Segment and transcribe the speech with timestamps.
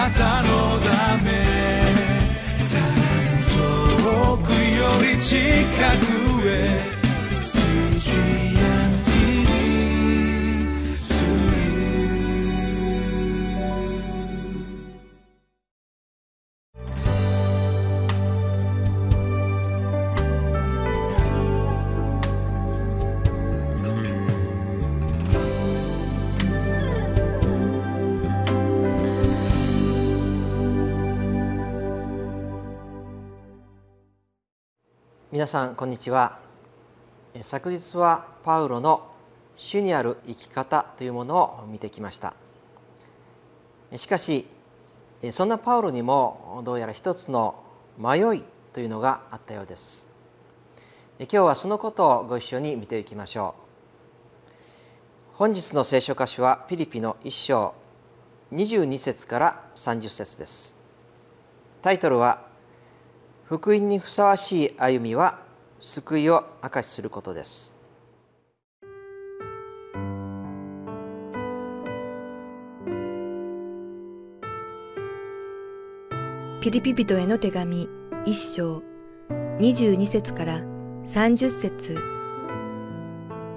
[0.00, 1.28] なたのため。
[2.56, 2.84] さら
[3.36, 3.44] に
[4.02, 5.36] 遠くより近
[5.98, 6.90] くへ。
[35.40, 36.38] 皆さんこんにちは。
[37.40, 39.10] 昨日はパウロの
[39.56, 42.34] 主にある生き方というものを見てきました。
[43.96, 44.44] しかし
[45.32, 47.64] そんなパウロにもどうやら一つの
[47.96, 48.44] 迷い
[48.74, 50.10] というのがあったようです。
[51.20, 53.54] 今日はそのことをご一緒に見ていきましょ
[55.32, 55.36] う。
[55.36, 57.72] 本日の聖書箇所はピリピの一章
[58.52, 60.76] 22節から30節です。
[61.80, 62.49] タイトルは
[63.50, 65.40] 福音にふさわしい歩みは
[65.80, 67.80] 救いを証しすることです。
[76.60, 77.88] ピリピ人への手紙
[78.24, 78.84] 一章
[79.58, 80.60] 22節から
[81.04, 81.98] 30節。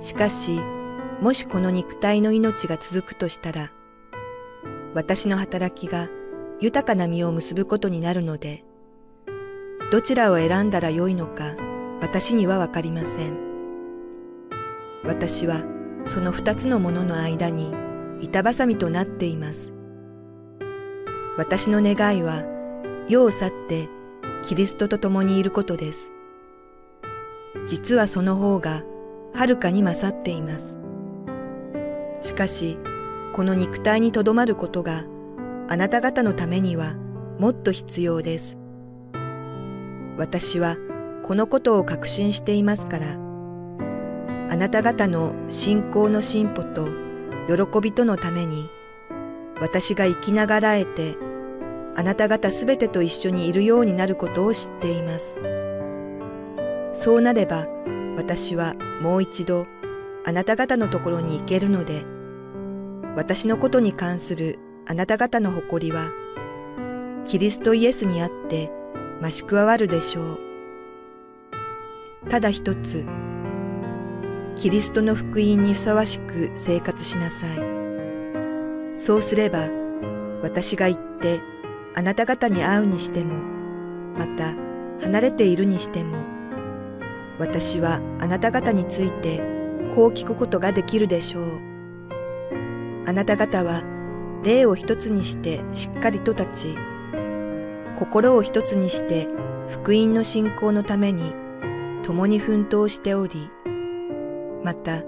[0.00, 0.58] しかし
[1.20, 3.70] もしこの肉体の命が続くとしたら
[4.94, 6.08] 私の働きが
[6.60, 8.64] 豊かな実を結ぶことになるので
[9.92, 11.54] どちらを選んだらよいのか
[12.00, 13.36] 私にはわかりません。
[15.04, 15.62] 私は
[16.06, 17.74] その二つのものの間に
[18.18, 19.74] 板挟みとなっています。
[21.36, 22.42] 私の願いは
[23.06, 23.90] 世を去って
[24.42, 26.10] キリストと共にいることです。
[27.66, 28.84] 実はその方が
[29.34, 30.74] はるかに勝っています。
[32.22, 32.78] しかし、
[33.34, 35.04] この肉体にとどまることが
[35.68, 36.94] あなた方のためには
[37.38, 38.61] もっと必要です。
[40.18, 40.76] 私は
[41.22, 43.06] このことを確信していますから、
[44.50, 46.88] あなた方の信仰の進歩と
[47.46, 48.68] 喜びとのために、
[49.60, 51.16] 私が生きながらえて、
[51.94, 55.38] あなた方すべてと一緒にいるようになることを知っています。
[56.92, 57.66] そうなれば、
[58.16, 59.66] 私はもう一度
[60.24, 62.04] あなた方のところに行けるので、
[63.16, 66.10] 私のことに関するあなた方の誇りは、
[67.24, 68.70] キリストイエスにあって
[69.22, 70.38] 増し加わるでしょう。
[72.28, 73.06] ただ一つ、
[74.56, 78.96] キリストの福音にふさわしく生活しなさい。
[78.96, 79.68] そうすれば、
[80.42, 81.40] 私が行って
[81.94, 83.34] あなた方に会うにしても、
[84.18, 84.54] また
[85.00, 86.16] 離れているにしても、
[87.38, 89.40] 私はあなた方について
[89.94, 91.60] こう聞くことができるでしょう。
[93.06, 93.82] あなた方は
[94.42, 96.91] 霊を一つにしてしっかりと立ち、
[97.98, 99.28] 心を一つにして
[99.68, 101.32] 福音の信仰のために
[102.02, 103.50] 共に奮闘しており、
[104.64, 105.02] また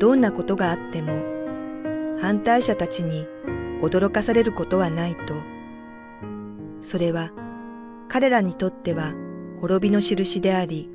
[0.00, 1.12] どんなことがあっても
[2.20, 3.26] 反対者たちに
[3.80, 5.34] 驚かされることはないと、
[6.80, 7.30] それは
[8.08, 9.12] 彼らにとっては
[9.60, 10.90] 滅びの印であり、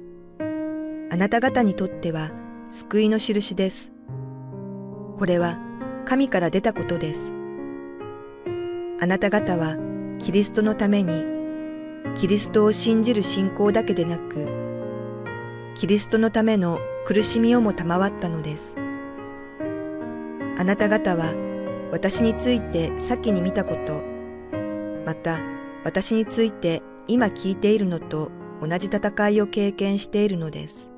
[1.10, 2.32] あなた方にとっては
[2.70, 3.94] 救いの印です。
[5.18, 5.58] これは
[6.06, 7.34] 神から出たことです。
[9.00, 9.78] あなた方は
[10.20, 11.24] キリストのために
[12.16, 14.48] キリストを信じる信仰だけでなく、
[15.76, 18.76] キリストのための苦しみをも賜ったのです。
[20.58, 21.34] あなた方は
[21.92, 24.02] 私について先に見たこと、
[25.06, 25.40] また
[25.86, 30.90] 私について今聞いているのと同じ戦いを経験しているのです。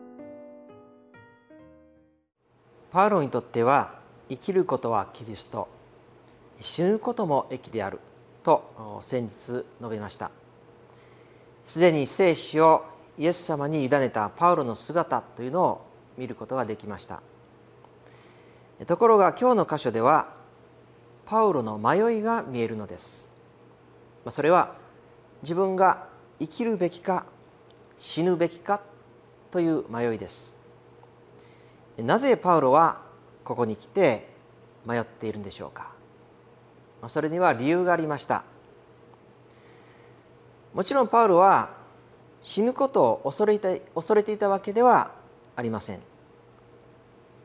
[2.91, 5.67] パウロにとっては生きることはキリスト、
[6.61, 7.99] 死ぬことも益である
[8.43, 10.31] と先日述べました。
[11.65, 12.83] すでに生死を
[13.17, 15.85] イエス様に委ねたパウロの姿というのを
[16.17, 17.21] 見ることができました。
[18.87, 20.33] ところが今日の箇所では
[21.25, 23.31] パウロの迷いが見えるのです。
[24.29, 24.75] それは
[25.43, 26.07] 自分が
[26.39, 27.25] 生きるべきか
[27.97, 28.81] 死ぬべきか
[29.51, 30.57] という迷いです。
[31.97, 33.01] なぜパウロは
[33.43, 34.29] ここに来て
[34.85, 35.98] 迷っているんでしょうか。
[37.07, 38.43] それには理由がありました。
[40.73, 41.71] もちろんパウロは
[42.41, 45.11] 死ぬことを恐れて恐れていたわけでは
[45.55, 46.01] ありません。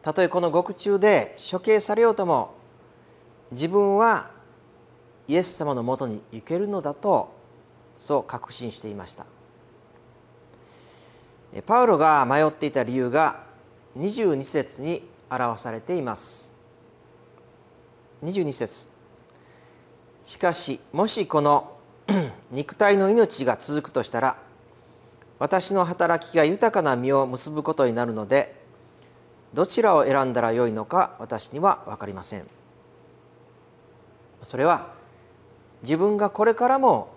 [0.02, 2.54] たとえこの獄中で処刑されようとも
[3.52, 4.30] 自分は
[5.28, 7.32] イエス様のもとに行けるのだと
[7.98, 9.26] そう確信していました。
[11.66, 13.44] パウロが迷っていた理由が
[13.96, 16.54] 22節に表されています。
[18.22, 18.94] 22節。
[20.25, 21.76] しかしもしこの
[22.50, 24.37] 肉体の命が続くとしたら
[25.38, 28.62] 私の働きが豊かな実を結ぶことになるので
[29.53, 32.47] どちらを選んだらよいのか私には分かりません。
[34.43, 34.93] それは
[35.82, 37.15] 自分がこれからも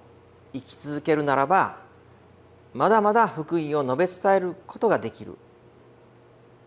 [0.53, 1.77] 生き続けるならば
[2.73, 5.35] まだまだ福音を述べ伝えることができる。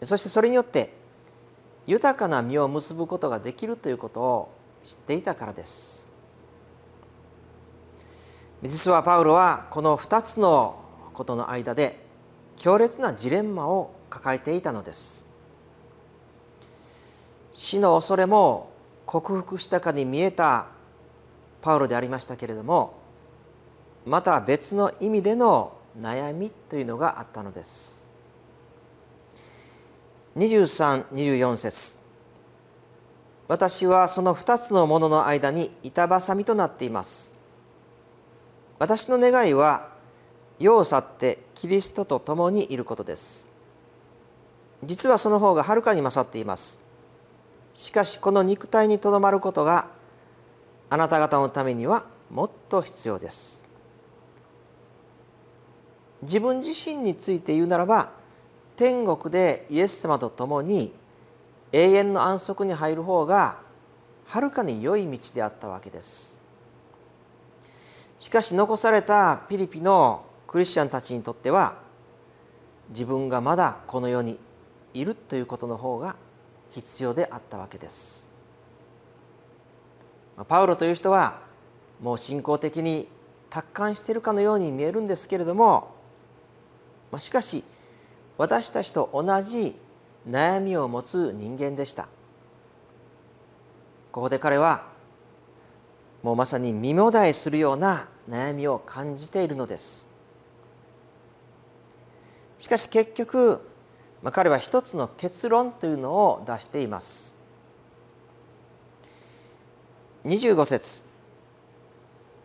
[0.03, 0.93] そしてそれによって
[1.87, 4.53] 豊かな実を結ぶことができるということを
[4.83, 6.10] 知っていたからです。
[8.63, 10.79] 実はパウロはこの2つの
[11.15, 11.99] ことの間で
[12.57, 15.31] 強烈なジレンマを抱えていたのです。
[17.53, 18.71] 死の恐れも
[19.07, 20.67] 克服したかに見えた
[21.63, 22.95] パウロでありましたけれども
[24.07, 28.09] また別の意味での悩みというのがあったのです。
[30.37, 32.01] 2324節。
[33.49, 37.40] 私はその2つのものの間に板挟みとなっています。
[38.81, 39.91] 私の願いは
[40.59, 43.51] 世を去ってキリストと共にいることです。
[44.83, 46.81] 実はその方がはるかに勝っています。
[47.75, 49.89] しかしこの肉体にとどまることが
[50.89, 53.69] あなた方のためにはもっと必要です。
[56.23, 58.13] 自分自身について言うならば
[58.77, 60.91] 天国でイエス様と共に
[61.73, 63.59] 永遠の安息に入る方が
[64.25, 66.40] はるかに良い道であったわけです。
[68.21, 71.79] しかし残されたピリピのクリスチャンたちにとっては
[72.91, 74.39] 自分がまだこの世に
[74.93, 76.17] いるということの方が
[76.71, 78.31] 必要であったわけです。
[80.49, 81.41] パウロという人は
[82.01, 83.09] もう信仰的に
[83.49, 85.95] 達観しているかのように見えるんですけれども、
[87.19, 87.65] しかし
[88.37, 89.77] 私たちと同じ
[90.29, 92.09] 悩みを持つ人間でした。
[94.13, 94.90] ここで彼は
[96.23, 100.09] もうまさに身もだえするような悩みを感じているのです。
[102.59, 103.67] しかし結局、
[104.23, 107.39] まあ、彼は一つの結論というのを出しています。
[110.25, 111.11] 25節。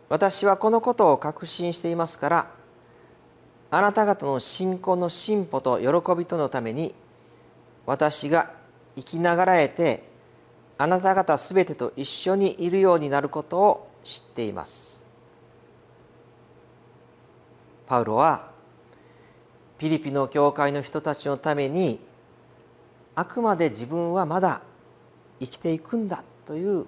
[0.08, 2.50] 私はこのことを確信していますから
[3.70, 6.94] あなた方の信仰の進歩と喜びとのために
[7.84, 8.52] 私が
[8.94, 10.04] 生きながらえて
[10.78, 15.06] あなた方すべてと一緒にいるようになることを知っています。
[17.86, 18.50] パウロは
[19.78, 22.00] ピリピの教会の人たちのために
[23.14, 24.62] あくまで自分はまだ
[25.40, 26.86] 生きていくんだという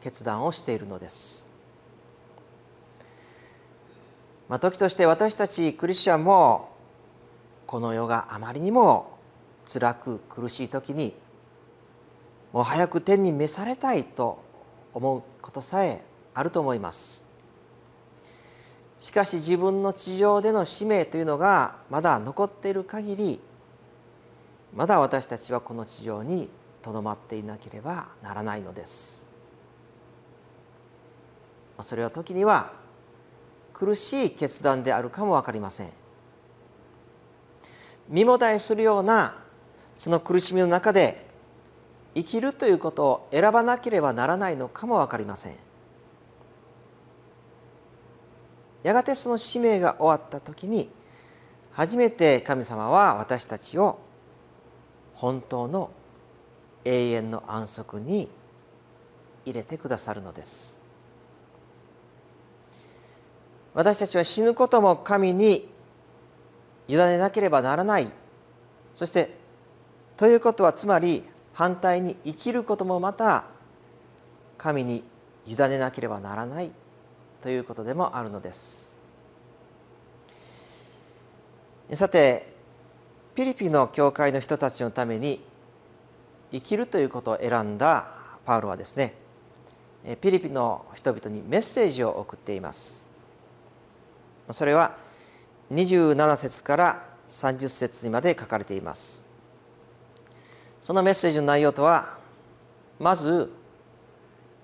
[0.00, 1.48] 決断をしているのです。
[4.48, 6.70] まあ、時として私たちクリスチャンも
[7.66, 9.18] この世があまりにも
[9.72, 11.14] 辛く苦しい時に
[12.52, 14.42] もう早く天に召されたいと
[14.92, 16.02] 思うことさえ
[16.34, 17.26] あると思います。
[18.98, 23.40] しかし自分の地上での使命というのがまだ残っている限り
[24.74, 26.50] まだ私たちはこの地上に
[26.82, 29.28] とどまっていなければならないのです。
[31.82, 32.72] それは時には
[33.72, 35.90] 苦しい決断であるかも分かりません。
[38.08, 39.38] 身もだえするような
[39.96, 41.29] その苦しみの中で
[42.14, 45.56] 生きるということを選ばなければならないのかも分かりません。
[48.82, 50.88] やがてその使命が終わった時に
[51.72, 53.98] 初めて神様は私たちを
[55.14, 55.90] 本当の
[56.84, 58.30] 永遠の安息に
[59.44, 60.80] 入れてくださるのです。
[63.72, 65.68] 私たちは死ぬことも神に
[66.88, 68.08] 委ねなければならない。
[68.94, 69.36] そして
[70.16, 71.22] ということはつまり
[71.60, 73.44] 反対に生きることもまた
[74.56, 75.04] 神に
[75.46, 76.72] 委ねなければならない
[77.42, 78.98] ということでもあるのです。
[81.92, 82.50] さて
[83.34, 85.42] ピリピの教会の人たちのために
[86.50, 88.06] 生きるということを選んだ
[88.46, 89.12] パウロはですね
[90.22, 93.10] ピリピの人々にメッセージを送っています。
[94.50, 94.96] それは
[95.70, 99.28] 27節から30節にまで書かれています。
[100.82, 102.18] そのメッセージの内容とは
[102.98, 103.52] まず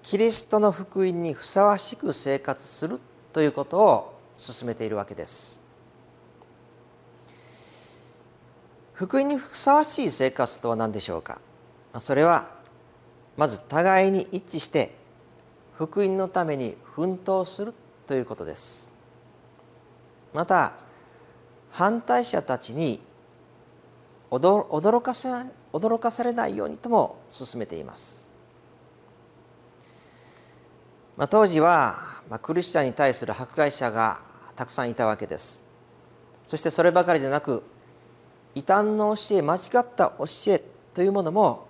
[0.02, 3.00] キリストの福音にふさわしく生活する
[3.32, 5.62] ということを進めているわけです。
[8.94, 11.40] 福音にふさわしい生活とは何でしょうか？
[12.00, 12.50] それは
[13.37, 14.94] まず互いに一致して
[15.76, 17.75] 福音のために奮闘する
[18.06, 18.92] ということです。
[20.32, 20.73] また
[21.70, 23.00] 反対者たちに
[24.30, 25.28] 驚かせ
[25.73, 28.28] 驚かされないようにとも進めています。
[31.16, 31.97] まあ、当時は、
[32.28, 34.21] まあ、クリスチャンに対する迫害者が
[34.54, 35.62] たくさんいたわけです。
[36.45, 37.62] そしてそればかりでなく
[38.54, 40.62] 異端の教え間違った教え
[40.95, 41.66] というものも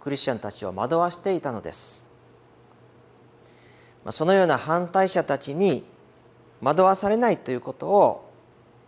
[0.00, 2.08] クリスチャンたちを惑わしていたのです。
[4.04, 5.84] まあそのような反対者たちに
[6.62, 8.30] 惑わされないということを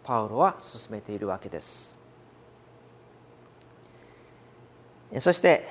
[0.04, 2.01] パウロは進めているわけです。
[5.20, 5.62] そして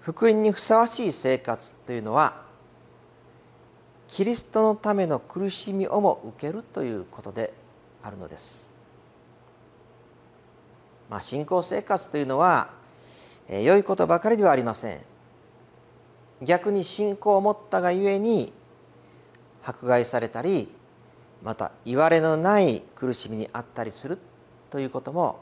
[0.00, 2.42] 福音にふさわしい生活というのは
[4.08, 7.54] キリストのための苦しみをも受けるということで
[8.02, 8.74] あるのです。
[11.08, 12.70] まあ、信仰生活というのは、
[13.48, 15.00] えー、良いことばかりではありません。
[16.42, 18.52] 逆に信仰を持ったがゆえに
[19.62, 20.68] 迫害されたり
[21.42, 24.18] また言われのない苦しみにあったりする
[24.70, 25.40] ということも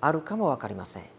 [0.00, 1.17] あるかも分かりません。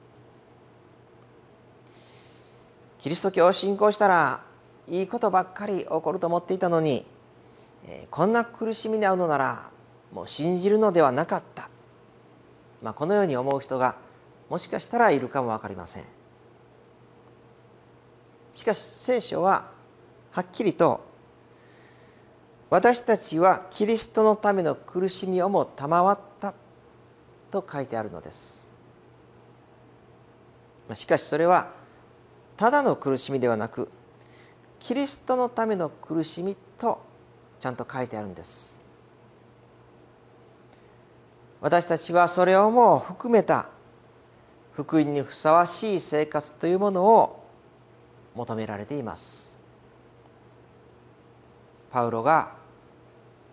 [2.99, 4.41] キリスト教を信仰したら
[4.87, 7.05] いいことばっかり起こると思っていたのに、
[8.11, 9.71] こんな苦しみに遭うのなら
[10.11, 11.69] もう信じるのではなかった、
[12.83, 13.95] まあ、このように思う人が
[14.49, 16.03] もしかしたらいるかも分かりません。
[18.53, 19.71] しかし聖書は
[20.31, 21.07] はっきりと
[22.69, 26.53] 私たちはキリストのための苦しみをも賜った
[27.49, 28.73] と書いてあるのです
[30.93, 31.78] しかしそれは
[32.59, 33.87] ただの苦しみではなく
[34.79, 37.01] キリストのための苦しみと
[37.57, 38.83] ちゃんと書いてあるんです。
[41.61, 43.69] 私たちはそれをも含めた
[44.73, 47.45] 福音にふさわしい生活というものを
[48.35, 49.61] 求められています。
[51.91, 52.55] パウロが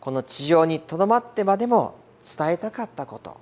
[0.00, 1.94] この地上にとどまってまでも
[2.36, 3.36] 伝えたかったこと。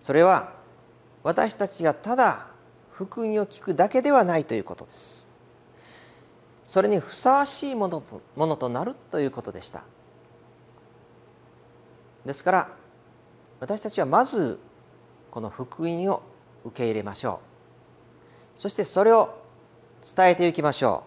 [0.00, 0.54] それは
[1.22, 2.49] 私たちがただ
[3.06, 5.30] 福音を聞くだけではないということです。
[6.66, 9.84] それにふさわしいものとものとなるということでした。
[12.26, 12.68] ですから
[13.58, 14.60] 私たちはまず
[15.30, 16.20] この福音を
[16.66, 17.40] 受け入れましょ
[18.58, 18.60] う。
[18.60, 19.34] そしてそれを
[20.14, 21.04] 伝えていきましょ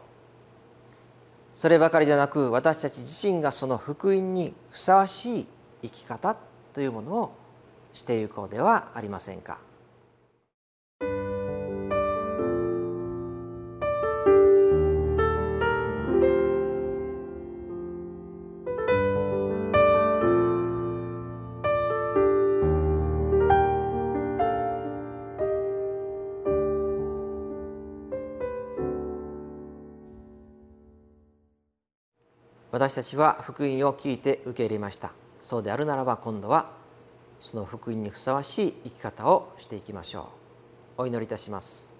[1.55, 1.59] う。
[1.59, 5.47] そればかりでなく私たち自身がその福音にふさわしい
[5.83, 6.35] 生き方
[6.73, 7.35] というものを
[7.93, 9.59] していこうではありませんか。
[32.73, 35.13] 私たちは福音を聞いて受け入れました。
[35.43, 36.71] そうであるならば今度は
[37.39, 40.29] その福音にふさわしい生き方をしていきましょ
[40.97, 41.03] う。
[41.03, 41.93] お祈りいたします。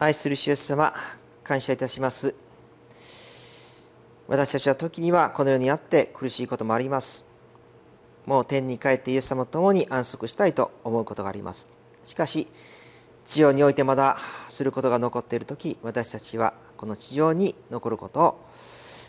[0.00, 0.92] 愛する主イエス様
[1.44, 2.34] 感謝いたします。
[4.26, 7.24] 私たちは時にはこの世にあって苦しいこともあります。
[8.26, 11.68] もう天に帰ってイエス様と共に安息したいと思うことがあります。
[12.04, 12.48] しかし
[13.24, 18.46] 地上においてまだすることが残っている時私たちはこの地上に残ることを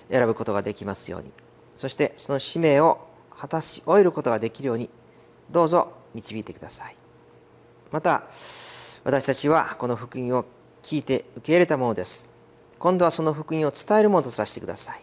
[0.10, 1.32] 選ぶことができますように。
[1.76, 4.90] そしてその使命を果たし終えることができるように
[5.50, 6.96] どうぞ導いてください。
[7.92, 8.24] また
[9.04, 10.46] 私たちはこの福音を
[10.82, 12.30] 聞いて受け入れたものです。
[12.80, 15.02] 今度はその福音を伝えるものとさせてください。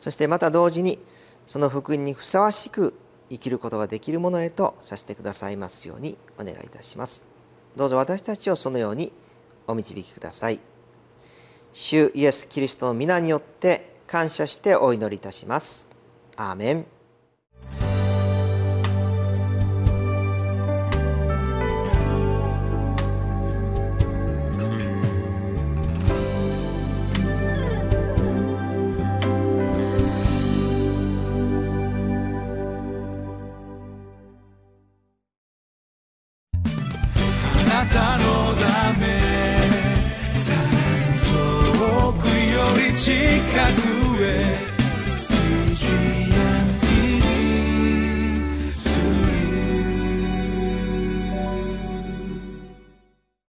[0.00, 0.98] そしてまた同時に
[1.46, 2.94] その福音にふさわしく
[3.30, 7.33] 生きることができるものへとさせてくださいますようにお願いいたします。
[7.76, 9.12] どうぞ私たちをそのように
[9.66, 10.60] お導きください
[11.72, 15.90] 主イエス・キリストの皆によって感謝してお祈りいたします。
[16.36, 16.86] アーメン